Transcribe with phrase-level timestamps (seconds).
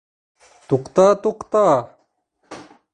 [0.71, 1.63] Туҡта, туҡта.